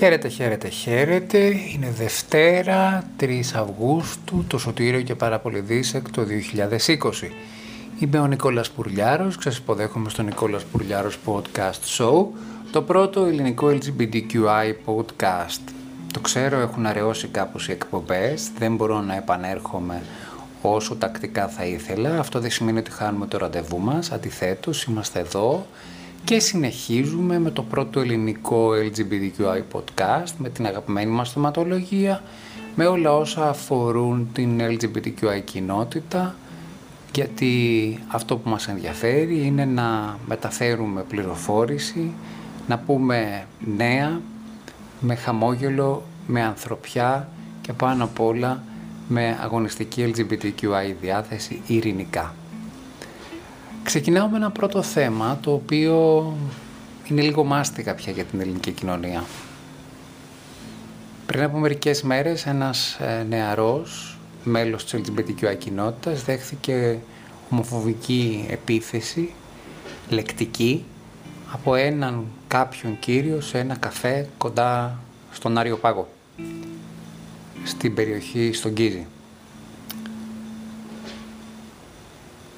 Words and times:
Χαίρετε, 0.00 0.28
χαίρετε, 0.28 0.68
χαίρετε. 0.68 1.38
Είναι 1.74 1.90
Δευτέρα, 1.90 3.04
3 3.20 3.40
Αυγούστου, 3.54 4.44
το 4.48 4.58
Σωτήριο 4.58 5.00
και 5.00 5.14
πάρα 5.14 5.38
πολύ 5.38 5.64
το 6.12 6.24
2020. 6.24 7.30
Είμαι 7.98 8.18
ο 8.18 8.26
Νικόλας 8.26 8.70
Πουρλιάρος, 8.70 9.36
σας 9.40 9.56
υποδέχομαι 9.56 10.08
στο 10.08 10.22
Νικόλας 10.22 10.64
Πουρλιάρος 10.64 11.18
Podcast 11.26 11.98
Show, 11.98 12.26
το 12.72 12.82
πρώτο 12.82 13.24
ελληνικό 13.24 13.66
LGBTQI 13.68 14.74
podcast. 14.84 15.60
Το 16.12 16.20
ξέρω, 16.20 16.58
έχουν 16.58 16.86
αραιώσει 16.86 17.28
κάπως 17.28 17.68
οι 17.68 17.72
εκπομπές, 17.72 18.50
δεν 18.58 18.74
μπορώ 18.74 19.00
να 19.00 19.16
επανέρχομαι 19.16 20.02
όσο 20.62 20.96
τακτικά 20.96 21.48
θα 21.48 21.64
ήθελα. 21.64 22.18
Αυτό 22.18 22.40
δεν 22.40 22.50
σημαίνει 22.50 22.78
ότι 22.78 22.90
χάνουμε 22.90 23.26
το 23.26 23.38
ραντεβού 23.38 23.78
μας, 23.78 24.12
αντιθέτως 24.12 24.84
είμαστε 24.84 25.18
εδώ 25.20 25.66
και 26.24 26.38
συνεχίζουμε 26.38 27.38
με 27.38 27.50
το 27.50 27.62
πρώτο 27.62 28.00
ελληνικό 28.00 28.70
LGBTQI 28.70 29.62
podcast, 29.72 30.32
με 30.38 30.48
την 30.48 30.66
αγαπημένη 30.66 31.10
μας 31.10 31.32
θεματολογία, 31.32 32.22
με 32.74 32.86
όλα 32.86 33.16
όσα 33.16 33.48
αφορούν 33.48 34.28
την 34.32 34.60
LGBTQI 34.60 35.42
κοινότητα, 35.44 36.34
γιατί 37.14 37.98
αυτό 38.08 38.36
που 38.36 38.48
μας 38.48 38.68
ενδιαφέρει 38.68 39.46
είναι 39.46 39.64
να 39.64 40.18
μεταφέρουμε 40.26 41.02
πληροφόρηση, 41.02 42.12
να 42.68 42.78
πούμε 42.78 43.46
νέα, 43.76 44.20
με 45.00 45.14
χαμόγελο, 45.14 46.02
με 46.26 46.42
ανθρωπιά 46.42 47.28
και 47.60 47.72
πάνω 47.72 48.04
απ' 48.04 48.20
όλα 48.20 48.62
με 49.08 49.38
αγωνιστική 49.42 50.12
LGBTQI 50.14 50.94
διάθεση 51.00 51.62
ειρηνικά. 51.66 52.34
Ξεκινάω 53.82 54.28
με 54.28 54.36
ένα 54.36 54.50
πρώτο 54.50 54.82
θέμα 54.82 55.38
το 55.42 55.52
οποίο 55.52 56.24
είναι 57.04 57.22
λίγο 57.22 57.44
μάστιγα 57.44 57.94
πια 57.94 58.12
για 58.12 58.24
την 58.24 58.40
ελληνική 58.40 58.70
κοινωνία. 58.70 59.24
Πριν 61.26 61.42
από 61.42 61.58
μερικές 61.58 62.02
μέρες 62.02 62.46
ένας 62.46 62.94
ε, 62.94 63.26
νεαρός 63.28 64.18
μέλος 64.44 64.84
της 64.84 65.00
LGBTQI 65.00 65.56
κοινότητας 65.58 66.24
δέχθηκε 66.24 66.98
ομοφοβική 67.50 68.46
επίθεση 68.50 69.32
λεκτική 70.08 70.84
από 71.52 71.74
έναν 71.74 72.24
κάποιον 72.48 72.98
κύριο 72.98 73.40
σε 73.40 73.58
ένα 73.58 73.76
καφέ 73.76 74.28
κοντά 74.38 74.98
στον 75.32 75.58
Άριο 75.58 75.76
Πάγο 75.76 76.08
στην 77.64 77.94
περιοχή 77.94 78.52
στον 78.52 78.74
Κίζη. 78.74 79.06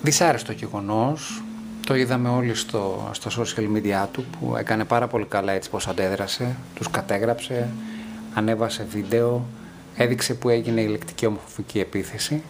Δυσάρεστο 0.02 0.52
γεγονός. 0.52 1.42
Το 1.86 1.94
είδαμε 1.94 2.28
όλοι 2.28 2.54
στο, 2.54 3.10
στο 3.12 3.42
social 3.42 3.76
media 3.76 4.06
του 4.12 4.24
που 4.24 4.56
έκανε 4.56 4.84
πάρα 4.84 5.06
πολύ 5.06 5.24
καλά 5.24 5.52
έτσι 5.52 5.70
πως 5.70 5.88
αντέδρασε, 5.88 6.56
τους 6.74 6.90
κατέγραψε, 6.90 7.68
ανέβασε 8.34 8.86
βίντεο, 8.90 9.46
έδειξε 9.96 10.34
που 10.34 10.48
έγινε 10.48 10.80
η 10.80 10.86
λεκτική 10.86 11.26
ομοφοβική 11.26 11.78
επίθεση. 11.78 12.42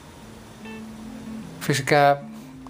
Φυσικά 1.61 2.23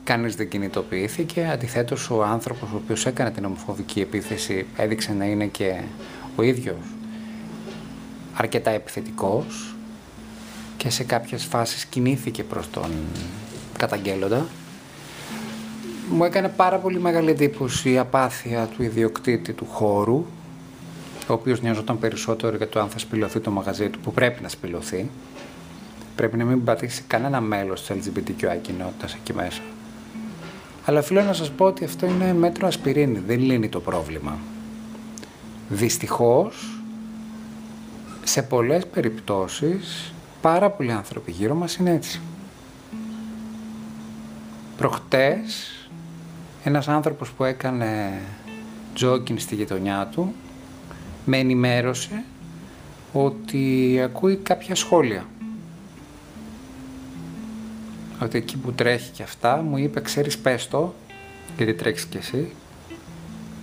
κανείς 0.04 0.36
δεν 0.36 0.48
κινητοποιήθηκε, 0.48 1.48
αντιθέτως 1.52 2.10
ο 2.10 2.24
άνθρωπος 2.24 2.68
ο 2.72 2.76
οποίος 2.76 3.06
έκανε 3.06 3.30
την 3.30 3.44
ομοφοβική 3.44 4.00
επίθεση 4.00 4.66
έδειξε 4.76 5.12
να 5.12 5.24
είναι 5.24 5.46
και 5.46 5.80
ο 6.36 6.42
ίδιος 6.42 6.76
αρκετά 8.34 8.70
επιθετικός 8.70 9.74
και 10.76 10.90
σε 10.90 11.04
κάποιες 11.04 11.44
φάσεις 11.44 11.84
κινήθηκε 11.84 12.42
προς 12.44 12.70
τον 12.70 12.90
καταγγέλλοντα 13.78 14.46
μου 16.12 16.24
έκανε 16.24 16.48
πάρα 16.48 16.76
πολύ 16.76 17.00
μεγάλη 17.00 17.30
εντύπωση 17.30 17.90
η 17.92 17.98
απάθεια 17.98 18.66
του 18.66 18.82
ιδιοκτήτη 18.82 19.52
του 19.52 19.66
χώρου, 19.66 20.24
ο 21.26 21.32
οποίος 21.32 21.60
νοιάζονταν 21.60 21.98
περισσότερο 21.98 22.56
για 22.56 22.68
το 22.68 22.80
αν 22.80 22.88
θα 22.88 22.98
σπηλωθεί 22.98 23.40
το 23.40 23.50
μαγαζί 23.50 23.88
του, 23.88 23.98
που 24.00 24.12
πρέπει 24.12 24.42
να 24.42 24.48
σπηλωθεί. 24.48 25.10
Πρέπει 26.16 26.36
να 26.36 26.44
μην 26.44 26.64
πατήσει 26.64 27.02
κανένα 27.06 27.40
μέλος 27.40 27.86
της 27.86 27.96
LGBTQI 27.96 28.58
κοινότητας 28.62 29.14
εκεί 29.14 29.34
μέσα. 29.34 29.62
Αλλά 30.84 30.98
οφείλω 30.98 31.22
να 31.22 31.32
σας 31.32 31.50
πω 31.50 31.64
ότι 31.64 31.84
αυτό 31.84 32.06
είναι 32.06 32.32
μέτρο 32.32 32.66
ασπιρίνη, 32.66 33.22
δεν 33.26 33.38
λύνει 33.38 33.68
το 33.68 33.80
πρόβλημα. 33.80 34.38
Δυστυχώς, 35.68 36.80
σε 38.24 38.42
πολλές 38.42 38.86
περιπτώσεις, 38.86 40.12
πάρα 40.40 40.70
πολλοί 40.70 40.92
άνθρωποι 40.92 41.30
γύρω 41.30 41.54
μας 41.54 41.76
είναι 41.76 41.90
έτσι. 41.90 42.20
Προχτές, 44.76 45.81
ένας 46.64 46.88
άνθρωπος 46.88 47.30
που 47.30 47.44
έκανε 47.44 48.20
τζόκιν 48.94 49.38
στη 49.38 49.54
γειτονιά 49.54 50.08
του 50.12 50.34
με 51.24 51.38
ενημέρωσε 51.38 52.24
ότι 53.12 54.00
ακούει 54.04 54.36
κάποια 54.36 54.74
σχόλια. 54.74 55.26
Ότι 58.22 58.38
εκεί 58.38 58.56
που 58.56 58.72
τρέχει 58.72 59.10
και 59.10 59.22
αυτά 59.22 59.62
μου 59.62 59.76
είπε 59.76 60.00
ξέρεις 60.00 60.38
πες 60.38 60.68
το, 60.68 60.94
γιατί 61.56 61.74
τρέχεις 61.74 62.04
κι 62.04 62.16
εσύ, 62.16 62.52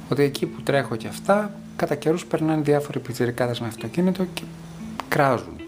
ότι 0.09 0.23
εκεί 0.23 0.45
που 0.45 0.61
τρέχω 0.61 0.95
και 0.95 1.07
αυτά 1.07 1.53
κατά 1.75 1.95
καιρούς 1.95 2.25
περνάνε 2.25 2.61
διάφοροι 2.61 2.99
πιτσιρικάδες 2.99 3.59
με 3.59 3.67
αυτοκίνητο 3.67 4.25
και 4.33 4.43
κράζουν, 5.07 5.59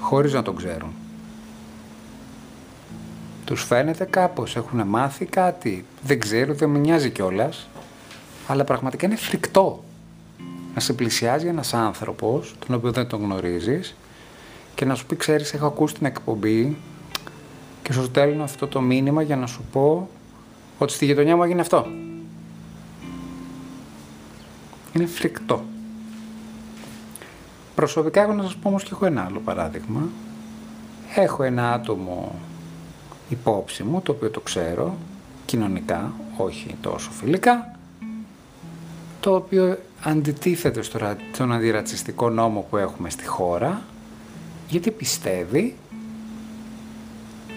χωρίς 0.00 0.32
να 0.32 0.42
το 0.42 0.52
ξέρουν 0.52 0.92
τους 3.48 3.64
φαίνεται 3.64 4.04
κάπως, 4.04 4.56
έχουν 4.56 4.86
μάθει 4.86 5.24
κάτι, 5.24 5.84
δεν 6.02 6.20
ξέρω, 6.20 6.54
δεν 6.54 6.68
με 6.68 6.78
νοιάζει 6.78 7.10
κιόλας, 7.10 7.68
αλλά 8.46 8.64
πραγματικά 8.64 9.06
είναι 9.06 9.16
φρικτό 9.16 9.84
να 10.74 10.80
σε 10.80 10.92
πλησιάζει 10.92 11.46
ένας 11.46 11.74
άνθρωπος, 11.74 12.56
τον 12.66 12.76
οποίο 12.76 12.92
δεν 12.92 13.06
τον 13.06 13.20
γνωρίζεις, 13.22 13.96
και 14.74 14.84
να 14.84 14.94
σου 14.94 15.06
πει, 15.06 15.16
ξέρεις, 15.16 15.52
έχω 15.52 15.66
ακούσει 15.66 15.94
την 15.94 16.06
εκπομπή 16.06 16.76
και 17.82 17.92
σου 17.92 18.04
στέλνω 18.04 18.42
αυτό 18.42 18.66
το 18.66 18.80
μήνυμα 18.80 19.22
για 19.22 19.36
να 19.36 19.46
σου 19.46 19.64
πω 19.72 20.08
ότι 20.78 20.92
στη 20.92 21.04
γειτονιά 21.04 21.36
μου 21.36 21.42
έγινε 21.42 21.60
αυτό. 21.60 21.86
Είναι 24.92 25.06
φρικτό. 25.06 25.64
Προσωπικά 27.74 28.22
έχω 28.22 28.32
να 28.32 28.42
σας 28.42 28.56
πω 28.56 28.68
όμως 28.68 28.82
και 28.82 28.90
έχω 28.92 29.06
ένα 29.06 29.24
άλλο 29.24 29.40
παράδειγμα. 29.44 30.08
Έχω 31.14 31.42
ένα 31.42 31.72
άτομο 31.72 32.34
υπόψη 33.28 33.82
μου, 33.82 34.00
το 34.00 34.12
οποίο 34.12 34.30
το 34.30 34.40
ξέρω 34.40 34.96
κοινωνικά, 35.44 36.12
όχι 36.36 36.76
τόσο 36.80 37.10
φιλικά, 37.10 37.76
το 39.20 39.34
οποίο 39.34 39.78
αντιτίθεται 40.02 40.82
στον 41.32 41.52
αντιρατσιστικό 41.52 42.30
νόμο 42.30 42.66
που 42.70 42.76
έχουμε 42.76 43.10
στη 43.10 43.26
χώρα, 43.26 43.82
γιατί 44.68 44.90
πιστεύει 44.90 45.74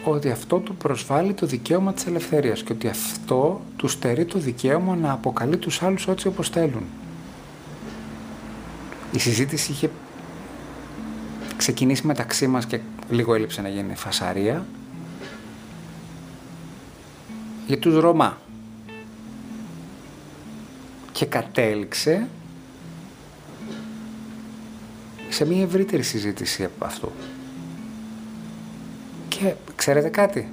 ότι 0.05 0.29
αυτό 0.29 0.57
του 0.57 0.75
προσβάλλει 0.75 1.33
το 1.33 1.45
δικαίωμα 1.45 1.93
της 1.93 2.05
ελευθερίας 2.05 2.63
και 2.63 2.73
ότι 2.73 2.87
αυτό 2.87 3.61
του 3.75 3.87
στερεί 3.87 4.25
το 4.25 4.39
δικαίωμα 4.39 4.95
να 4.95 5.11
αποκαλεί 5.11 5.57
τους 5.57 5.81
άλλους 5.81 6.07
έτσι 6.07 6.27
όπως 6.27 6.49
θέλουν. 6.49 6.83
Η 9.11 9.19
συζήτηση 9.19 9.71
είχε 9.71 9.89
ξεκινήσει 11.57 12.07
μεταξύ 12.07 12.47
μας 12.47 12.65
και 12.65 12.79
λίγο 13.09 13.33
έλειψε 13.33 13.61
να 13.61 13.69
γίνει 13.69 13.95
φασαρία 13.95 14.65
για 17.71 17.79
τους 17.79 17.99
Ρωμά. 17.99 18.37
Και 21.11 21.25
κατέληξε 21.25 22.27
σε 25.29 25.45
μια 25.45 25.61
ευρύτερη 25.61 26.03
συζήτηση 26.03 26.63
από 26.63 26.85
αυτό. 26.85 27.11
Και 29.27 29.53
ξέρετε 29.75 30.09
κάτι, 30.09 30.51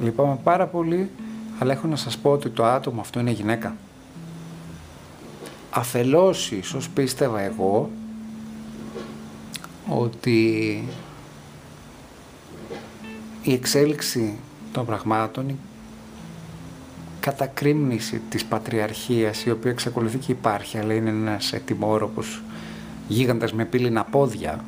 λυπάμαι 0.00 0.38
πάρα 0.42 0.66
πολύ, 0.66 1.10
αλλά 1.58 1.72
έχω 1.72 1.86
να 1.86 1.96
σας 1.96 2.18
πω 2.18 2.30
ότι 2.30 2.48
το 2.48 2.64
άτομο 2.64 3.00
αυτό 3.00 3.20
είναι 3.20 3.30
γυναίκα. 3.30 3.76
Αφελώς 5.70 6.50
ίσως 6.50 6.88
πίστευα 6.88 7.40
εγώ 7.40 7.90
ότι 9.88 10.38
η 13.42 13.52
εξέλιξη 13.52 14.38
των 14.72 14.86
πραγμάτων, 14.86 15.58
κατακρίμνηση 17.20 18.20
της 18.28 18.44
πατριαρχίας 18.44 19.44
η 19.44 19.50
οποία 19.50 19.70
εξακολουθεί 19.70 20.18
και 20.18 20.32
υπάρχει 20.32 20.78
αλλά 20.78 20.94
είναι 20.94 21.10
ένας 21.10 21.52
ετοιμόρροπος 21.52 22.42
γίγαντας 23.08 23.52
με 23.52 23.64
πύληνα 23.64 24.04
πόδια 24.04 24.64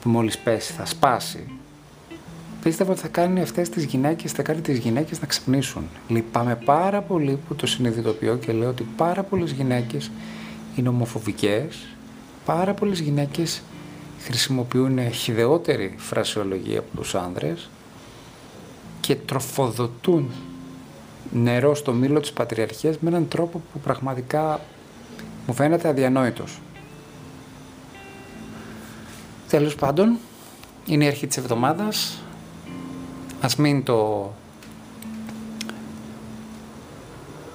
που 0.00 0.08
μόλις 0.08 0.38
πέσει 0.38 0.72
θα 0.72 0.86
σπάσει 0.86 1.46
πίστευα 2.64 2.92
ότι 2.92 3.00
θα 3.00 3.08
κάνει 3.08 3.40
αυτές 3.40 3.68
τις 3.68 3.84
γυναίκες, 3.84 4.32
θα 4.32 4.42
κάνει 4.42 4.60
τις 4.60 4.78
γυναίκες 4.78 5.20
να 5.20 5.26
ξυπνήσουν. 5.26 5.88
Λυπάμαι 6.08 6.56
πάρα 6.56 7.00
πολύ 7.00 7.38
που 7.48 7.54
το 7.54 7.66
συνειδητοποιώ 7.66 8.36
και 8.36 8.52
λέω 8.52 8.68
ότι 8.68 8.86
πάρα 8.96 9.22
πολλές 9.22 9.50
γυναίκες 9.50 10.10
είναι 10.76 10.88
ομοφοβικές, 10.88 11.86
πάρα 12.44 12.74
πολλές 12.74 13.00
γυναίκες 13.00 13.62
χρησιμοποιούν 14.20 15.12
χιδεότερη 15.12 15.94
φρασιολογία 15.96 16.78
από 16.78 16.96
τους 16.96 17.14
άνδρες 17.14 17.70
και 19.00 19.14
τροφοδοτούν 19.14 20.30
νερό 21.34 21.74
στο 21.74 21.92
μήλο 21.92 22.20
της 22.20 22.32
πατριαρχίας 22.32 22.98
με 22.98 23.08
έναν 23.08 23.28
τρόπο 23.28 23.62
που 23.72 23.78
πραγματικά 23.78 24.60
μου 25.46 25.54
φαίνεται 25.54 25.88
αδιανόητος. 25.88 26.60
Τέλος 29.48 29.74
πάντων, 29.74 30.16
είναι 30.86 31.04
η 31.04 31.06
αρχή 31.06 31.26
της 31.26 31.36
εβδομάδας. 31.36 32.22
Ας 33.40 33.56
μην 33.56 33.82
το 33.82 34.30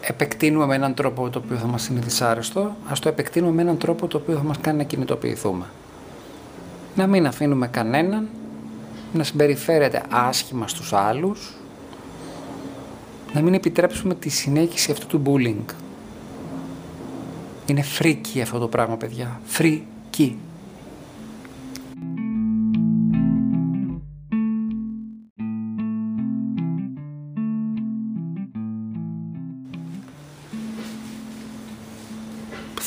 επεκτείνουμε 0.02 0.66
με 0.66 0.76
έναν 0.76 0.94
τρόπο 0.94 1.30
το 1.30 1.42
οποίο 1.46 1.58
θα 1.58 1.68
μας 1.68 1.88
είναι 1.88 2.00
δυσάρεστο, 2.00 2.76
ας 2.90 3.00
το 3.00 3.10
επεκτείνουμε 3.10 3.54
με 3.54 3.62
έναν 3.62 3.78
τρόπο 3.78 4.08
το 4.08 4.18
οποίο 4.18 4.36
θα 4.36 4.44
μας 4.44 4.58
κάνει 4.62 4.78
να 4.78 4.84
κινητοποιηθούμε. 4.84 5.66
Να 6.96 7.08
μην 7.08 7.28
αφήνουμε 7.28 7.68
κανέναν 7.68 8.30
να 9.14 9.24
συμπεριφέρεται 9.24 10.04
άσχημα 10.10 10.68
στους 10.68 10.94
άλλους, 10.94 11.54
να 13.34 13.42
μην 13.42 13.54
επιτρέψουμε 13.54 14.16
τη 14.16 14.30
συνέχιση 14.30 14.92
αυτού 14.92 15.08
του 15.08 15.22
bullying. 15.26 15.74
Είναι 17.66 17.82
φρίκη 17.82 18.42
αυτό 18.42 18.60
το 18.60 18.68
πράγμα, 18.68 18.98
παιδιά. 18.98 19.42
Φρίκη. 19.46 20.38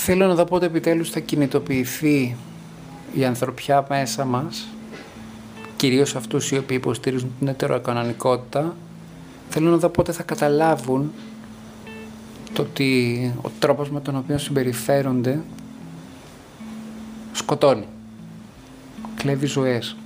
Θέλω 0.05 0.27
να 0.27 0.35
δω 0.35 0.45
πότε 0.45 0.67
επιτέλους 0.67 1.11
θα 1.11 1.21
κινητοποιηθεί 1.21 2.37
η 3.15 3.25
ανθρωπιά 3.25 3.87
μέσα 3.89 4.25
μας, 4.25 4.69
κυρίως 5.77 6.17
αυτούς 6.17 6.51
οι 6.51 6.59
οποίοι 6.59 6.77
υποστηρίζουν 6.81 7.33
την 7.39 7.49
ετεροεκανονικότητα, 7.49 8.77
θέλω 9.53 9.71
να 9.71 9.77
δω 9.77 9.89
πότε 9.89 10.13
θα 10.13 10.23
καταλάβουν 10.23 11.13
το 12.53 12.63
ότι 12.63 13.35
ο 13.43 13.51
τρόπος 13.59 13.91
με 13.91 14.01
τον 14.01 14.17
οποίο 14.17 14.39
συμπεριφέρονται 14.39 15.41
σκοτώνει, 17.33 17.87
κλέβει 19.17 19.47
ζωές. 19.47 19.97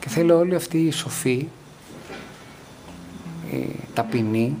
Και 0.00 0.08
θέλω 0.08 0.38
όλοι 0.38 0.54
αυτοί 0.54 0.78
οι 0.78 0.90
σοφοί, 0.90 1.48
οι 3.50 3.76
ταπεινοί, 3.94 4.56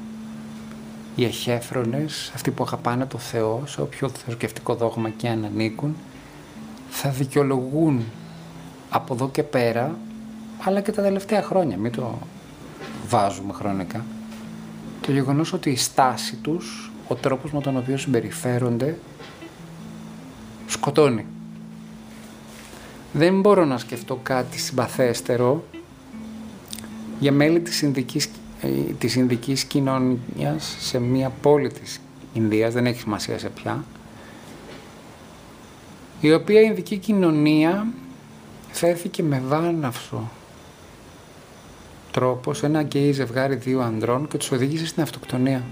οι 1.16 1.24
εχέφρονες, 1.24 2.32
αυτοί 2.34 2.50
που 2.50 2.62
αγαπάνε 2.62 3.06
το 3.06 3.18
Θεό, 3.18 3.62
σε 3.66 3.80
όποιο 3.80 4.08
θρησκευτικό 4.08 4.74
δόγμα 4.74 5.08
και 5.08 5.28
αν 5.28 5.44
ανήκουν, 5.44 5.96
θα 6.88 7.10
δικαιολογούν 7.10 8.04
από 8.90 9.14
εδώ 9.14 9.28
και 9.28 9.42
πέρα, 9.42 9.98
αλλά 10.64 10.80
και 10.80 10.92
τα 10.92 11.02
τελευταία 11.02 11.42
χρόνια, 11.42 11.76
μην 11.76 11.92
το 11.92 12.18
βάζουμε 13.08 13.52
χρονικά, 13.52 14.04
το 15.00 15.12
γεγονός 15.12 15.52
ότι 15.52 15.70
η 15.70 15.76
στάση 15.76 16.36
τους, 16.36 16.90
ο 17.08 17.14
τρόπος 17.14 17.52
με 17.52 17.60
τον 17.60 17.76
οποίο 17.76 17.96
συμπεριφέρονται, 17.96 18.98
σκοτώνει. 20.66 21.26
Δεν 23.12 23.40
μπορώ 23.40 23.64
να 23.64 23.78
σκεφτώ 23.78 24.20
κάτι 24.22 24.58
συμπαθέστερο 24.58 25.64
για 27.20 27.32
μέλη 27.32 27.60
της 27.60 27.76
συνδικής 27.76 28.28
ε, 28.62 28.68
της 28.98 29.14
Ινδικής 29.14 29.64
κοινωνίας 29.64 30.76
σε 30.78 30.98
μια 30.98 31.32
πόλη 31.42 31.72
της 31.72 32.00
Ινδίας, 32.32 32.72
δεν 32.72 32.86
έχει 32.86 33.00
σημασία 33.00 33.38
σε 33.38 33.48
ποια, 33.48 33.84
η 36.20 36.32
οποία 36.32 36.60
η 36.60 36.64
Ινδική 36.68 36.96
κοινωνία 36.96 37.86
φέρθηκε 38.70 39.22
με 39.22 39.42
βάναυσο 39.46 40.30
τρόπος 42.10 42.58
σε 42.58 42.66
ένα 42.66 42.82
γκέι 42.82 43.12
ζευγάρι 43.12 43.54
δύο 43.54 43.80
ανδρών 43.80 44.28
και 44.28 44.36
τους 44.36 44.50
οδήγησε 44.50 44.86
στην 44.86 45.02
αυτοκτονία. 45.02 45.62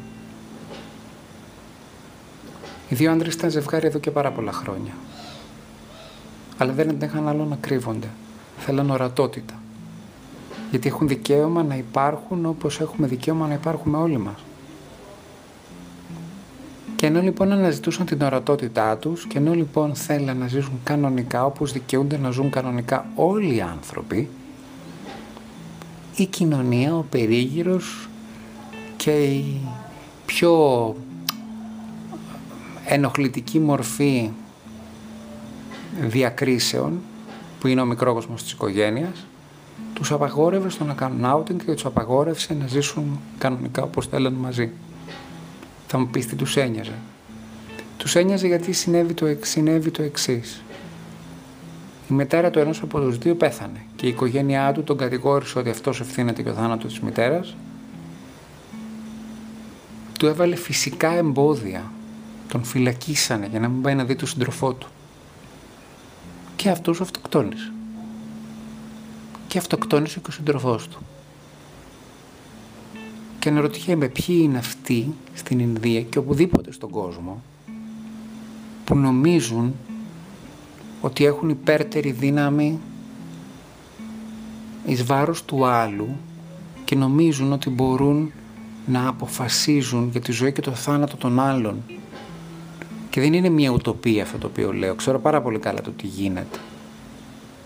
Οι 2.89 2.95
δύο 2.95 3.13
άντρες 3.13 3.35
ήταν 3.35 3.51
ζευγάρι 3.51 3.87
εδώ 3.87 3.99
και 3.99 4.11
πάρα 4.11 4.31
πολλά 4.31 4.53
χρόνια. 4.53 4.93
Αλλά 6.57 6.73
δεν 6.73 6.99
είχαν 7.03 7.29
άλλο 7.29 7.45
να 7.45 7.57
κρύβονται. 7.61 8.09
Θέλαν 8.59 8.91
ορατότητα 8.91 9.61
γιατί 10.71 10.89
έχουν 10.89 11.09
δικαίωμα 11.09 11.63
να 11.63 11.77
υπάρχουν 11.77 12.47
όπως 12.47 12.81
έχουμε 12.81 13.07
δικαίωμα 13.07 13.47
να 13.47 13.55
υπάρχουμε 13.55 13.97
όλοι 13.97 14.19
μας. 14.19 14.45
Και 16.97 17.07
ενώ 17.07 17.21
λοιπόν 17.21 17.53
αναζητούσαν 17.53 18.07
την 18.07 18.23
ορατότητά 18.23 18.97
τους 18.97 19.27
και 19.27 19.39
ενώ 19.39 19.55
λοιπόν 19.55 19.95
θέλαν 19.95 20.37
να 20.37 20.47
ζήσουν 20.47 20.81
κανονικά 20.85 21.45
όπως 21.45 21.73
δικαιούνται 21.73 22.19
να 22.19 22.31
ζουν 22.31 22.51
κανονικά 22.51 23.07
όλοι 23.15 23.55
οι 23.55 23.61
άνθρωποι, 23.61 24.29
η 26.17 26.27
κοινωνία, 26.27 26.97
ο 26.97 27.05
περίγυρος 27.11 28.09
και 28.97 29.25
η 29.25 29.61
πιο 30.27 30.97
ενοχλητική 32.87 33.59
μορφή 33.59 34.31
διακρίσεων 36.01 37.01
που 37.61 37.67
είναι 37.67 37.81
ο 37.81 37.85
μικρόκοσμος 37.85 38.43
της 38.43 38.53
οικογένειας 38.53 39.27
τους 39.93 40.13
απαγόρευε 40.13 40.69
στο 40.69 40.85
να 40.85 40.95
κάνουν 40.95 41.25
outing 41.25 41.57
και 41.65 41.73
τους 41.73 41.85
απαγόρευσε 41.85 42.55
να 42.55 42.67
ζήσουν 42.67 43.21
κανονικά 43.39 43.83
όπως 43.83 44.07
θέλουν 44.07 44.33
μαζί. 44.33 44.71
Θα 45.87 45.99
μου 45.99 46.07
πεις 46.07 46.27
τι 46.27 46.37
τους 46.37 46.57
ένοιαζε. 46.57 46.95
Τους 47.97 48.15
ένοιαζε 48.15 48.47
γιατί 48.47 48.73
συνέβη 48.73 49.15
το, 49.15 49.27
συνέβη 49.41 49.91
το 49.91 50.03
εξής. 50.03 50.63
Η 52.11 52.15
μετέρα 52.15 52.51
του 52.51 52.59
ενός 52.59 52.83
από 52.83 53.01
τους 53.01 53.19
δύο 53.19 53.35
πέθανε 53.35 53.87
και 53.97 54.07
η 54.07 54.09
οικογένειά 54.09 54.73
του 54.73 54.85
τον 54.85 54.97
κατηγόρησε 54.97 55.59
ότι 55.59 55.71
αυτός 55.71 56.01
ευθύνεται 56.01 56.43
και 56.43 56.49
ο 56.49 56.53
θάνατο 56.53 56.87
της 56.87 57.01
μητέρας. 57.01 57.57
Του 60.19 60.27
έβαλε 60.27 60.57
φυσικά 60.57 61.11
εμπόδια. 61.11 61.91
Τον 62.49 62.65
φυλακίσανε 62.65 63.47
για 63.47 63.61
να 63.61 63.69
μην 63.69 63.83
πάει 63.83 63.95
να 63.95 64.05
δει 64.05 64.15
τον 64.15 64.29
σύντροφό 64.29 64.73
του. 64.73 64.89
Και 66.57 66.71
αυτός 66.71 67.01
αυτοκτόνησε 67.01 67.71
και 69.57 69.59
αυτοκτόνησε 69.59 70.21
και 70.21 70.29
ο 70.29 70.33
σύντροφός 70.33 70.89
του. 70.89 70.99
Και 73.39 73.49
αναρωτιέμαι 73.49 74.09
ποιοι 74.09 74.41
είναι 74.43 74.59
αυτοί 74.59 75.15
στην 75.35 75.59
Ινδία 75.59 76.03
και 76.03 76.19
οπουδήποτε 76.19 76.73
στον 76.73 76.91
κόσμο 76.91 77.43
που 78.85 78.97
νομίζουν 78.97 79.75
ότι 81.07 81.25
έχουν 81.25 81.49
υπέρτερη 81.49 82.11
δύναμη 82.11 82.81
εις 84.87 85.05
βάρος 85.05 85.45
του 85.45 85.65
άλλου 85.67 86.17
και 86.85 86.95
νομίζουν 86.95 87.53
ότι 87.53 87.71
μπορούν 87.71 88.33
να 88.87 89.09
αποφασίζουν 89.09 90.09
για 90.13 90.21
τη 90.21 90.33
ζωή 90.33 90.53
και 90.53 90.61
το 90.61 90.71
θάνατο 90.71 91.17
των 91.17 91.41
άλλων. 91.41 91.83
Και 93.11 93.21
δεν 93.21 93.33
είναι 93.33 93.49
μια 93.49 93.71
ουτοπία 93.71 94.23
αυτό 94.23 94.39
το 94.39 94.47
οποίο 94.47 94.73
λέω. 94.73 94.95
Ξέρω 94.95 95.19
πάρα 95.19 95.43
πολύ 95.43 95.59
καλά 95.59 95.81
το 95.81 95.91
τι 95.91 96.07
γίνεται. 96.07 96.59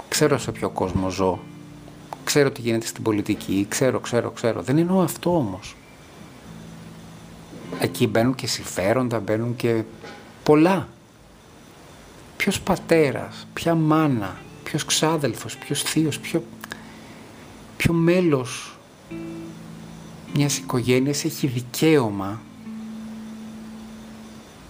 Ξέρω 0.09 0.39
σε 0.39 0.53
ποιο 0.53 0.69
κόσμο 0.69 1.11
ζω 1.11 1.39
ξέρω 2.31 2.51
τι 2.51 2.61
γίνεται 2.61 2.87
στην 2.87 3.03
πολιτική, 3.03 3.67
ξέρω, 3.69 4.01
ξέρω, 4.01 4.31
ξέρω. 4.31 4.63
Δεν 4.63 4.79
εννοώ 4.79 5.03
αυτό 5.03 5.37
όμως. 5.37 5.77
Εκεί 7.81 8.07
μπαίνουν 8.07 8.35
και 8.35 8.47
συμφέροντα, 8.47 9.21
μπαίνουν 9.21 9.57
και 9.57 9.83
πολλά. 10.43 10.89
Ποιος 12.41 12.61
πατέρας, 12.61 13.47
ποια 13.53 13.75
μάνα, 13.75 14.37
ποιος 14.65 14.85
ξάδελφος, 14.85 15.57
ποιος 15.57 15.83
θείος, 15.83 16.19
ποιο, 16.19 16.45
ποιο 17.77 17.93
μέλος 17.93 18.79
μιας 20.35 20.59
οικογένειας 20.59 21.25
έχει 21.25 21.47
δικαίωμα 21.47 22.41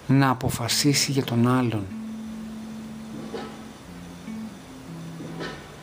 να 0.07 0.29
αποφασίσει 0.29 1.11
για 1.11 1.23
τον 1.23 1.47
άλλον. 1.47 1.85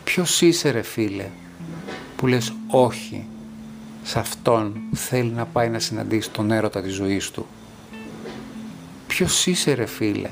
Ποιος 0.05 0.41
είσαι 0.41 0.71
ρε 0.71 0.83
φίλε, 0.83 1.31
που 2.17 2.27
λες 2.27 2.53
όχι 2.67 3.27
σε 4.03 4.19
αυτόν 4.19 4.81
που 4.91 4.97
θέλει 4.97 5.31
να 5.31 5.45
πάει 5.45 5.69
να 5.69 5.79
συναντήσει 5.79 6.31
τον 6.31 6.51
έρωτα 6.51 6.83
της 6.83 6.95
ζωής 6.95 7.31
του. 7.31 7.47
Ποιος 9.07 9.47
είσαι 9.47 9.73
ρε 9.73 9.87
φίλε, 9.87 10.31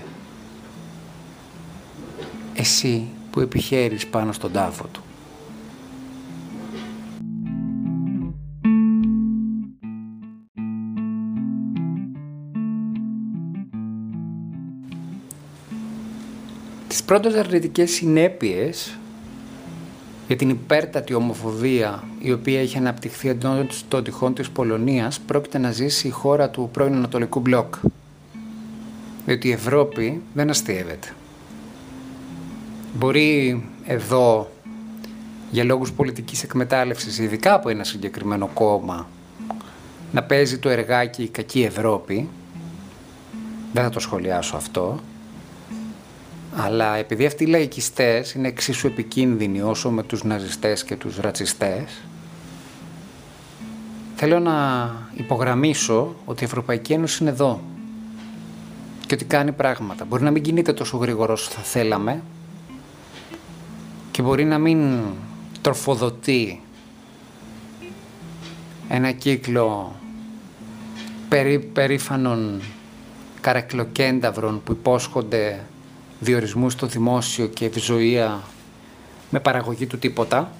εσύ 2.56 3.08
που 3.30 3.40
επιχαίρεις 3.40 4.06
πάνω 4.06 4.32
στον 4.32 4.52
τάφο 4.52 4.86
του. 4.92 5.00
Τις 16.88 17.02
πρώτες 17.04 17.34
αρνητικές 17.34 17.90
συνέπειες 17.90 18.98
για 20.26 20.36
την 20.36 20.48
υπέρτατη 20.48 21.14
ομοφοβία 21.14 22.04
η 22.20 22.32
οποία 22.32 22.60
έχει 22.60 22.78
αναπτυχθεί 22.78 23.28
εντός 23.28 23.84
των 23.88 24.04
τυχών 24.04 24.34
της 24.34 24.50
Πολωνίας 24.50 25.20
πρόκειται 25.20 25.58
να 25.58 25.70
ζήσει 25.70 26.06
η 26.06 26.10
χώρα 26.10 26.50
του 26.50 26.68
πρώην 26.72 26.94
Ανατολικού 26.94 27.40
Μπλοκ. 27.40 27.74
Διότι 29.26 29.48
η 29.48 29.52
Ευρώπη 29.52 30.22
δεν 30.34 30.50
αστείευεται. 30.50 31.08
Μπορεί 32.96 33.64
εδώ 33.84 34.50
για 35.50 35.64
λόγους 35.64 35.92
πολιτικής 35.92 36.42
εκμετάλλευσης, 36.42 37.18
ειδικά 37.18 37.54
από 37.54 37.68
ένα 37.68 37.84
συγκεκριμένο 37.84 38.46
κόμμα, 38.46 39.08
να 40.12 40.22
παίζει 40.22 40.58
το 40.58 40.68
εργάκι 40.68 41.22
η 41.22 41.28
κακή 41.28 41.62
Ευρώπη. 41.62 42.28
Δεν 43.72 43.82
θα 43.84 43.90
το 43.90 44.00
σχολιάσω 44.00 44.56
αυτό. 44.56 45.00
Αλλά 46.56 46.96
επειδή 46.96 47.26
αυτοί 47.26 47.44
οι 47.44 47.46
λαϊκιστές 47.46 48.32
είναι 48.32 48.48
εξίσου 48.48 48.86
επικίνδυνοι 48.86 49.62
όσο 49.62 49.90
με 49.90 50.02
τους 50.02 50.24
ναζιστές 50.24 50.84
και 50.84 50.96
τους 50.96 51.16
ρατσιστές, 51.16 52.02
θέλω 54.16 54.38
να 54.38 54.90
υπογραμμίσω 55.14 56.14
ότι 56.24 56.42
η 56.42 56.46
Ευρωπαϊκή 56.46 56.92
Ένωση 56.92 57.18
είναι 57.20 57.30
εδώ 57.30 57.60
και 59.06 59.14
ότι 59.14 59.24
κάνει 59.24 59.52
πράγματα. 59.52 60.04
Μπορεί 60.04 60.22
να 60.22 60.30
μην 60.30 60.42
κινείται 60.42 60.72
τόσο 60.72 60.96
γρήγορα 60.96 61.32
όσο 61.32 61.50
θα 61.50 61.62
θέλαμε 61.62 62.22
και 64.16 64.22
μπορεί 64.22 64.44
να 64.44 64.58
μην 64.58 64.98
τροφοδοτεί 65.60 66.60
ένα 68.88 69.12
κύκλο 69.12 69.96
περί, 71.28 71.58
περήφανων 71.58 72.60
καρακλοκένταυρων 73.40 74.62
που 74.64 74.72
υπόσχονται 74.72 75.64
διορισμούς 76.20 76.72
στο 76.72 76.86
δημόσιο 76.86 77.46
και 77.46 77.64
ευζοία 77.64 78.42
με 79.30 79.40
παραγωγή 79.40 79.86
του 79.86 79.98
τίποτα 79.98 80.52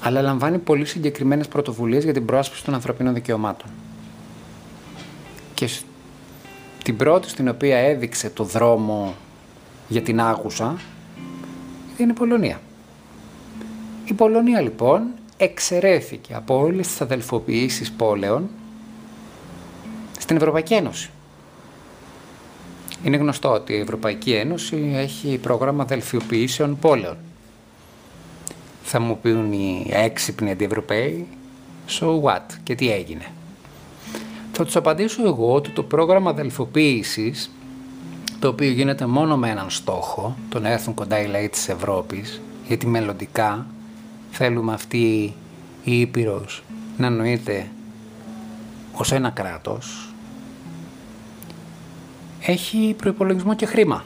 αλλά 0.00 0.22
λαμβάνει 0.22 0.58
πολύ 0.58 0.84
συγκεκριμένες 0.84 1.48
πρωτοβουλίες 1.48 2.04
για 2.04 2.12
την 2.12 2.24
πρόσπιση 2.24 2.64
των 2.64 2.74
ανθρωπίνων 2.74 3.14
δικαιωμάτων. 3.14 3.70
Και 5.54 5.68
την 6.82 6.96
πρώτη 6.96 7.28
στην 7.28 7.48
οποία 7.48 7.78
έδειξε 7.78 8.30
το 8.30 8.44
δρόμο 8.44 9.14
για 9.88 10.02
την 10.02 10.20
άγουσα 10.20 10.76
είναι 11.98 12.10
η 12.10 12.14
Πολωνία. 12.14 12.60
Η 14.04 14.12
Πολωνία 14.12 14.60
λοιπόν 14.60 15.02
εξαιρέθηκε 15.36 16.34
από 16.34 16.58
όλες 16.58 16.86
τις 16.86 17.00
αδελφοποιήσεις 17.00 17.92
πόλεων 17.92 18.48
στην 20.18 20.36
Ευρωπαϊκή 20.36 20.74
Ένωση. 20.74 21.10
Είναι 23.04 23.16
γνωστό 23.16 23.52
ότι 23.52 23.72
η 23.72 23.80
Ευρωπαϊκή 23.80 24.32
Ένωση 24.32 24.90
έχει 24.94 25.38
πρόγραμμα 25.38 25.82
αδελφιοποιήσεων 25.82 26.78
πόλεων. 26.78 27.16
Θα 28.82 29.00
μου 29.00 29.18
πούν 29.22 29.52
οι 29.52 29.86
έξυπνοι 29.90 30.50
αντιευρωπαίοι, 30.50 31.26
so 31.88 32.20
what 32.22 32.42
και 32.62 32.74
τι 32.74 32.92
έγινε. 32.92 33.26
Θα 34.52 34.64
τους 34.64 34.76
απαντήσω 34.76 35.26
εγώ 35.26 35.54
ότι 35.54 35.70
το 35.70 35.82
πρόγραμμα 35.82 36.30
αδελφοποίησης, 36.30 37.50
το 38.38 38.48
οποίο 38.48 38.70
γίνεται 38.70 39.06
μόνο 39.06 39.36
με 39.36 39.50
έναν 39.50 39.70
στόχο, 39.70 40.36
το 40.48 40.60
να 40.60 40.68
έρθουν 40.68 40.94
κοντά 40.94 41.20
οι 41.20 41.26
λαοί 41.26 41.48
της 41.48 41.68
Ευρώπης, 41.68 42.40
γιατί 42.66 42.86
μελλοντικά 42.86 43.66
θέλουμε 44.30 44.72
αυτή 44.72 45.34
η 45.84 46.00
Ήπειρος 46.00 46.62
να 46.96 47.10
νοείται 47.10 47.70
ως 48.92 49.12
ένα 49.12 49.30
κράτος, 49.30 50.14
έχει 52.40 52.94
προϋπολογισμό 52.98 53.54
και 53.54 53.66
χρήμα. 53.66 54.04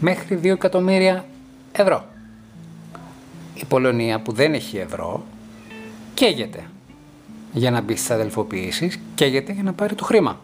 Μέχρι 0.00 0.36
2 0.36 0.44
εκατομμύρια 0.44 1.24
ευρώ. 1.72 2.04
Η 3.54 3.64
Πολωνία 3.64 4.20
που 4.20 4.32
δεν 4.32 4.54
έχει 4.54 4.76
ευρώ 4.76 5.24
καίγεται 6.14 6.70
για 7.52 7.70
να 7.70 7.80
μπει 7.80 7.96
στις 7.96 8.10
αδελφοποιήσεις, 8.10 9.00
καίγεται 9.14 9.52
για 9.52 9.62
να 9.62 9.72
πάρει 9.72 9.94
το 9.94 10.04
χρήμα. 10.04 10.40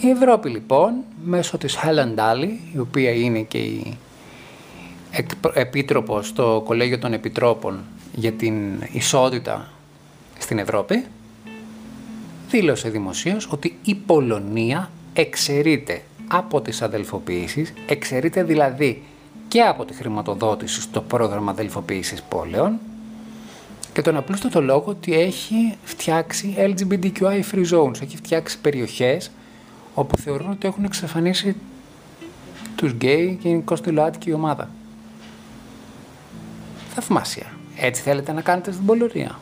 Η 0.00 0.08
Ευρώπη 0.08 0.48
λοιπόν, 0.48 0.94
μέσω 1.24 1.58
της 1.58 1.76
Helen 1.76 2.14
Daly, 2.18 2.48
η 2.74 2.78
οποία 2.78 3.10
είναι 3.10 3.40
και 3.40 3.58
η 3.58 3.96
επίτροπος 5.54 6.26
στο 6.26 6.62
Κολέγιο 6.64 6.98
των 6.98 7.12
Επιτρόπων 7.12 7.80
για 8.14 8.32
την 8.32 8.54
ισότητα 8.92 9.68
στην 10.38 10.58
Ευρώπη, 10.58 11.04
δήλωσε 12.48 12.88
δημοσίως 12.88 13.48
ότι 13.50 13.78
η 13.84 13.94
Πολωνία 13.94 14.90
εξαιρείται 15.12 16.02
από 16.28 16.60
τις 16.60 16.82
αδελφοποιήσεις, 16.82 17.72
εξαιρείται 17.86 18.42
δηλαδή 18.42 19.02
και 19.48 19.60
από 19.60 19.84
τη 19.84 19.94
χρηματοδότηση 19.94 20.80
στο 20.80 21.00
πρόγραμμα 21.00 21.50
αδελφοποίησης 21.50 22.22
πόλεων 22.22 22.78
και 23.92 24.02
τον 24.02 24.16
απλούστατο 24.16 24.62
λόγο 24.62 24.84
ότι 24.86 25.14
έχει 25.14 25.76
φτιάξει 25.84 26.54
LGBTQI 26.58 27.40
free 27.52 27.66
zones, 27.72 28.02
έχει 28.02 28.16
φτιάξει 28.16 28.58
περιοχές 28.60 29.30
όπου 29.98 30.16
θεωρούν 30.16 30.50
ότι 30.50 30.66
έχουν 30.66 30.84
εξαφανίσει 30.84 31.56
τους 32.76 32.92
γκέι 32.92 33.38
και 33.42 33.48
γενικώς 33.48 33.80
τη 33.80 33.90
ΛΟΑΤΚΙ 33.90 34.32
ομάδα. 34.32 34.70
Θαυμάσια. 36.94 37.46
Έτσι 37.76 38.02
θέλετε 38.02 38.32
να 38.32 38.40
κάνετε 38.40 38.72
στην 38.72 38.86
Πολωνία. 38.86 39.38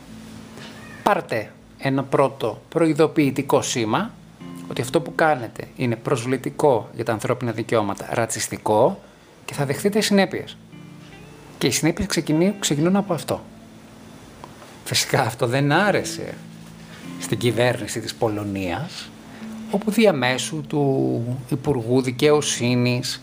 Πάρτε 1.03 1.53
ένα 1.79 2.03
πρώτο 2.03 2.61
προειδοποιητικό 2.69 3.63
σήμα 3.63 4.11
ότι 4.71 4.81
αυτό 4.81 5.01
που 5.01 5.15
κάνετε 5.15 5.69
είναι 5.77 5.97
προσβλητικό 5.97 6.91
για 6.95 7.05
τα 7.05 7.13
ανθρώπινα 7.13 7.53
δικαιώματα, 7.53 8.07
ρατσιστικό 8.11 9.01
και 9.45 9.55
θα 9.55 9.65
δεχτείτε 9.65 10.01
συνέπειες. 10.01 10.57
Και 11.59 11.67
οι 11.67 11.71
συνέπειες 11.71 12.09
ξεκινούν, 12.09 12.59
ξεκινούν 12.59 12.97
από 12.97 13.15
αυτό. 13.15 13.43
Φυσικά 14.85 15.21
αυτό 15.21 15.47
δεν 15.47 15.73
άρεσε 15.73 16.35
στην 17.21 17.39
κυβέρνηση 17.39 18.01
της 18.01 18.15
Πολωνίας, 18.15 19.11
όπου 19.75 19.91
διαμέσου 19.91 20.61
του 20.67 21.23
Υπουργού 21.51 22.03
Δικαιοσύνης, 22.03 23.23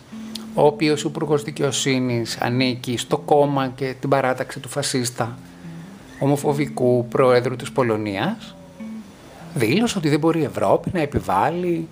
ο 0.53 0.65
οποίος 0.65 1.03
Υπουργός 1.03 1.43
Δικαιοσύνης 1.43 2.37
ανήκει 2.37 2.97
στο 2.97 3.17
κόμμα 3.17 3.67
και 3.67 3.95
την 3.99 4.09
παράταξη 4.09 4.59
του 4.59 4.69
φασίστα 4.69 5.37
ομοφοβικού 6.19 7.07
πρόεδρου 7.09 7.55
της 7.55 7.71
Πολωνίας, 7.71 8.55
δήλωσε 9.53 9.97
ότι 9.97 10.09
δεν 10.09 10.19
μπορεί 10.19 10.39
η 10.39 10.43
Ευρώπη 10.43 10.89
να 10.93 10.99
επιβάλλει 10.99 11.87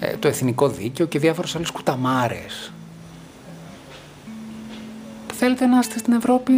ε, 0.00 0.16
το 0.16 0.28
εθνικό 0.28 0.68
δίκαιο 0.68 1.06
και 1.06 1.18
διάφορες 1.18 1.56
άλλες 1.56 1.70
κουταμάρες. 1.70 2.72
Θέλετε 5.32 5.66
να 5.66 5.78
είστε 5.78 5.98
στην 5.98 6.12
Ευρώπη, 6.12 6.52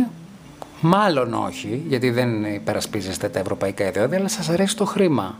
Μάλλον 0.82 1.34
όχι, 1.34 1.84
γιατί 1.88 2.10
δεν 2.10 2.44
υπερασπίζεστε 2.44 3.28
τα 3.28 3.38
ευρωπαϊκά 3.38 3.86
ιδεώδη, 3.86 4.16
αλλά 4.16 4.28
σας 4.28 4.48
αρέσει 4.48 4.76
το 4.76 4.84
χρήμα. 4.84 5.38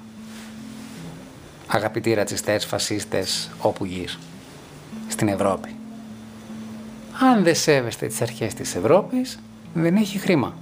Αγαπητοί 1.72 2.14
ρατσιστές, 2.14 2.64
φασίστες, 2.64 3.50
όπου 3.60 3.84
γης, 3.84 4.18
στην 5.08 5.28
Ευρώπη. 5.28 5.74
Αν 7.20 7.42
δεν 7.42 7.54
σέβεστε 7.54 8.06
τις 8.06 8.22
αρχές 8.22 8.54
της 8.54 8.74
Ευρώπης, 8.74 9.38
δεν 9.74 9.96
έχει 9.96 10.18
χρήμα. 10.18 10.54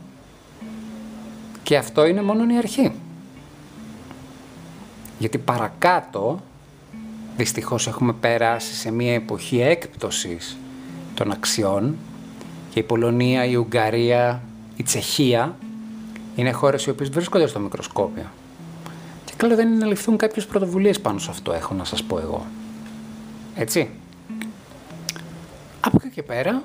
Και 1.63 1.77
αυτό 1.77 2.07
είναι 2.07 2.23
μόνο 2.23 2.55
η 2.55 2.57
αρχή. 2.57 2.93
Γιατί 5.19 5.39
παρακάτω, 5.39 6.41
δυστυχώς 7.37 7.87
έχουμε 7.87 8.13
περάσει 8.13 8.75
σε 8.75 8.91
μια 8.91 9.15
εποχή 9.15 9.61
έκπτωσης 9.61 10.57
των 11.15 11.31
αξιών 11.31 11.97
και 12.71 12.79
η 12.79 12.83
Πολωνία, 12.83 13.45
η 13.45 13.55
Ουγγαρία, 13.55 14.43
η 14.77 14.83
Τσεχία 14.83 15.57
είναι 16.37 16.53
χώρες 16.53 16.87
οι 16.87 16.91
οποίες 16.91 17.09
βρίσκονται 17.09 17.47
στο 17.47 17.59
μικροσκόπιο. 17.59 18.27
Και 19.39 19.45
καλό 19.45 19.57
δεν 19.57 19.69
είναι 19.69 19.77
να 19.77 19.87
ληφθούν 19.87 20.17
κάποιες 20.17 20.47
πρωτοβουλίες 20.47 21.01
πάνω 21.01 21.19
σε 21.19 21.31
αυτό, 21.31 21.53
έχω 21.53 21.75
να 21.75 21.85
σας 21.85 22.03
πω 22.03 22.19
εγώ. 22.19 22.47
Έτσι. 23.55 23.91
Από 25.81 25.99
εκεί 26.01 26.15
και 26.15 26.23
πέρα, 26.23 26.63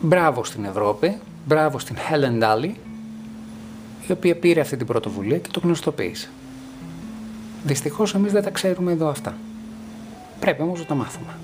μπράβο 0.00 0.44
στην 0.44 0.64
Ευρώπη, 0.64 1.18
μπράβο 1.46 1.78
στην 1.78 1.96
Helen 1.96 2.42
Daly, 2.42 2.70
η 4.06 4.12
οποία 4.12 4.36
πήρε 4.36 4.60
αυτή 4.60 4.76
την 4.76 4.86
πρωτοβουλία 4.86 5.38
και 5.38 5.48
το 5.52 5.60
γνωστοποίησε. 5.60 6.28
Δυστυχώς 7.64 8.14
εμείς 8.14 8.32
δεν 8.32 8.42
τα 8.42 8.50
ξέρουμε 8.50 8.92
εδώ 8.92 9.08
αυτά. 9.08 9.34
Πρέπει 10.40 10.62
όμως 10.62 10.78
να 10.78 10.84
τα 10.84 10.94
μάθουμε. 10.94 11.36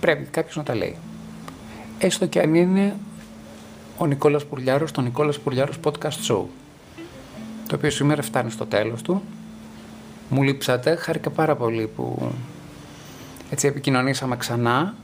Πρέπει 0.00 0.24
κάποιος 0.24 0.56
να 0.56 0.62
τα 0.62 0.74
λέει. 0.74 0.96
Έστω 1.98 2.26
και 2.26 2.40
αν 2.40 2.54
είναι 2.54 2.96
ο 3.98 4.06
Νικόλας 4.06 4.44
Πουρλιάρος, 4.44 4.92
το 4.92 5.00
Νικόλας 5.00 5.38
Πουρλιάρος 5.38 5.78
Podcast 5.84 6.28
Show, 6.28 6.42
το 7.74 7.80
οποίο 7.80 7.90
σήμερα 7.90 8.22
φτάνει 8.22 8.50
στο 8.50 8.66
τέλος 8.66 9.02
του. 9.02 9.22
Μου 10.28 10.42
λείψατε, 10.42 10.94
χάρηκα 10.94 11.30
πάρα 11.30 11.56
πολύ 11.56 11.86
που 11.96 12.32
έτσι 13.50 13.66
επικοινωνήσαμε 13.66 14.36
ξανά. 14.36 14.94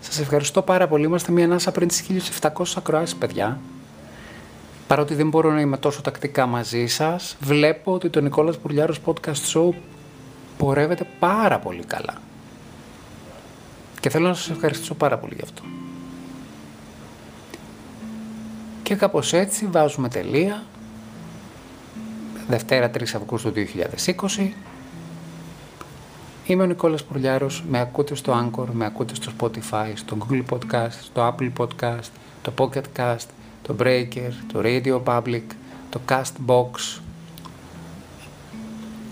Σας 0.00 0.18
ευχαριστώ 0.18 0.62
πάρα 0.62 0.88
πολύ, 0.88 1.04
είμαστε 1.04 1.32
μια 1.32 1.44
ανάσα 1.44 1.72
πριν 1.72 1.88
τις 1.88 2.06
1700 2.40 2.76
ακροάσεις, 2.76 3.16
παιδιά. 3.16 3.60
Παρότι 4.86 5.14
δεν 5.14 5.28
μπορώ 5.28 5.50
να 5.50 5.60
είμαι 5.60 5.76
τόσο 5.76 6.02
τακτικά 6.02 6.46
μαζί 6.46 6.86
σας, 6.86 7.36
βλέπω 7.40 7.92
ότι 7.92 8.08
το 8.08 8.20
Νικόλας 8.20 8.58
Πουρλιάρος 8.58 9.00
Podcast 9.04 9.52
Show 9.52 9.70
πορεύεται 10.58 11.06
πάρα 11.18 11.58
πολύ 11.58 11.84
καλά. 11.84 12.14
Και 14.00 14.10
θέλω 14.10 14.28
να 14.28 14.34
σας 14.34 14.50
ευχαριστήσω 14.50 14.94
πάρα 14.94 15.18
πολύ 15.18 15.34
γι' 15.34 15.44
αυτό. 15.44 15.62
Και 18.82 18.94
κάπως 18.94 19.32
έτσι 19.32 19.66
βάζουμε 19.66 20.08
τελεία. 20.08 20.62
Δευτέρα 22.48 22.90
3 22.90 23.02
Αυγούστου 23.02 23.52
2020. 24.36 24.50
Είμαι 26.46 26.62
ο 26.62 26.66
Νικόλας 26.66 27.04
Πουρλιάρος, 27.04 27.64
με 27.68 27.80
ακούτε 27.80 28.14
στο 28.14 28.32
Anchor, 28.32 28.66
με 28.72 28.84
ακούτε 28.84 29.14
στο 29.14 29.32
Spotify, 29.38 29.92
στο 29.94 30.16
Google 30.20 30.42
Podcast, 30.50 30.90
στο 31.02 31.34
Apple 31.38 31.50
Podcast, 31.58 32.08
το 32.42 32.52
Pocket 32.58 32.82
Cast, 32.96 33.26
το 33.62 33.76
Breaker, 33.80 34.30
το 34.52 34.60
Radio 34.62 35.02
Public, 35.04 35.42
το 35.90 36.00
Castbox. 36.08 37.00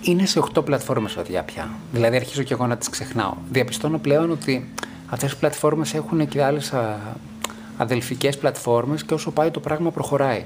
είναι 0.03 0.27
σε 0.27 0.39
8 0.55 0.65
πλατφόρμες 0.65 1.13
παιδιά 1.13 1.43
πια. 1.43 1.71
Δηλαδή 1.93 2.17
αρχίζω 2.17 2.43
και 2.43 2.53
εγώ 2.53 2.67
να 2.67 2.77
τις 2.77 2.89
ξεχνάω. 2.89 3.35
Διαπιστώνω 3.51 3.99
πλέον 3.99 4.31
ότι 4.31 4.69
αυτές 5.07 5.33
οι 5.33 5.37
πλατφόρμες 5.37 5.95
έχουν 5.95 6.29
και 6.29 6.43
άλλες 6.43 6.73
α, 6.73 6.99
αδελφικές 7.77 8.39
πλατφόρμες 8.39 9.05
και 9.05 9.15
όσο 9.15 9.31
πάει 9.31 9.51
το 9.51 9.61
πράγμα 9.61 9.91
προχωράει. 9.91 10.45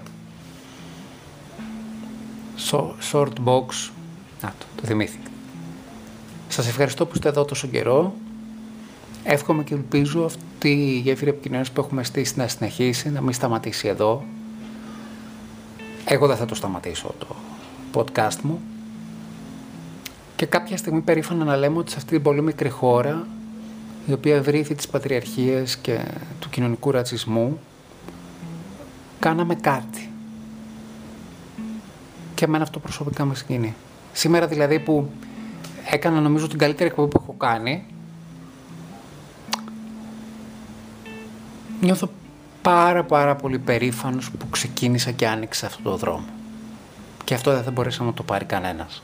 Short 3.12 3.32
box. 3.44 3.90
Να 4.42 4.54
το, 4.58 4.66
το 4.76 4.86
θυμήθηκα. 4.86 5.30
Σας 6.48 6.68
ευχαριστώ 6.68 7.06
που 7.06 7.12
είστε 7.14 7.28
εδώ 7.28 7.44
τόσο 7.44 7.66
καιρό. 7.66 8.14
Εύχομαι 9.24 9.62
και 9.62 9.74
ελπίζω 9.74 10.24
αυτή 10.24 10.70
η 10.70 10.98
γέφυρα 10.98 11.30
επικοινωνίας 11.30 11.70
που 11.70 11.80
έχουμε 11.80 12.04
στήσει 12.04 12.38
να 12.38 12.48
συνεχίσει, 12.48 13.10
να 13.10 13.20
μην 13.20 13.32
σταματήσει 13.32 13.88
εδώ. 13.88 14.24
Εγώ 16.04 16.26
δεν 16.26 16.36
θα 16.36 16.44
το 16.44 16.54
σταματήσω 16.54 17.14
το 17.18 17.36
podcast 17.92 18.40
μου. 18.42 18.60
Και 20.36 20.46
κάποια 20.46 20.76
στιγμή 20.76 21.00
περήφανα 21.00 21.44
να 21.44 21.56
λέμε 21.56 21.78
ότι 21.78 21.90
σε 21.90 21.96
αυτή 21.96 22.10
την 22.10 22.22
πολύ 22.22 22.42
μικρή 22.42 22.68
χώρα, 22.68 23.26
η 24.06 24.12
οποία 24.12 24.42
βρήθη 24.42 24.74
τις 24.74 24.88
πατριαρχίες 24.88 25.76
και 25.76 26.00
του 26.38 26.48
κοινωνικού 26.48 26.90
ρατσισμού, 26.90 27.60
κάναμε 29.18 29.54
κάτι. 29.54 30.07
Και 32.38 32.45
εμένα 32.45 32.62
αυτό 32.62 32.78
προσωπικά 32.78 33.25
με 33.25 33.35
συγκινεί. 33.35 33.75
Σήμερα 34.12 34.47
δηλαδή 34.47 34.78
που 34.78 35.11
έκανα 35.90 36.21
νομίζω 36.21 36.49
την 36.49 36.59
καλύτερη 36.59 36.88
εκπομπή 36.88 37.09
που 37.09 37.21
έχω 37.23 37.33
κάνει, 37.33 37.85
νιώθω 41.80 42.11
πάρα 42.62 43.04
πάρα 43.04 43.37
πολύ 43.37 43.59
περήφανος 43.59 44.30
που 44.30 44.49
ξεκίνησα 44.50 45.11
και 45.11 45.26
άνοιξα 45.26 45.66
αυτό 45.66 45.83
το 45.83 45.97
δρόμο. 45.97 46.25
Και 47.25 47.35
αυτό 47.35 47.52
δεν 47.52 47.62
θα 47.62 47.71
μπορέσει 47.71 48.02
να 48.02 48.12
το 48.12 48.23
πάρει 48.23 48.45
κανένας. 48.45 49.02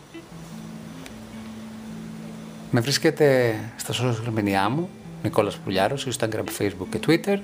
Με 2.70 2.80
βρίσκεται 2.80 3.54
στα 3.76 3.92
social 3.94 4.38
media 4.38 4.68
μου, 4.70 4.88
Νικόλας 5.22 5.56
Πουλιάρος, 5.56 6.08
Instagram, 6.10 6.44
Facebook 6.58 6.86
και 6.90 7.00
Twitter. 7.06 7.38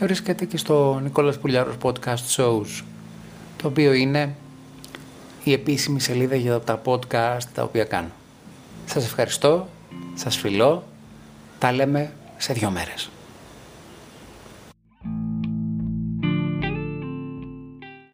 Με 0.00 0.06
βρίσκεται 0.06 0.44
και 0.44 0.56
στο 0.56 1.00
Νικόλας 1.02 1.38
Πουλιάρος 1.38 1.74
Podcast 1.82 2.36
Shows, 2.36 2.82
το 3.56 3.68
οποίο 3.68 3.92
είναι 3.92 4.34
η 5.48 5.52
επίσημη 5.52 6.00
σελίδα 6.00 6.36
για 6.36 6.60
τα 6.60 6.80
podcast 6.84 7.42
τα 7.54 7.62
οποία 7.62 7.84
κάνω. 7.84 8.10
Σας 8.86 9.04
ευχαριστώ, 9.04 9.68
σας 10.14 10.36
φιλώ, 10.36 10.84
τα 11.58 11.72
λέμε 11.72 12.12
σε 12.36 12.52
δύο 12.52 12.70
μέρες. 12.70 13.10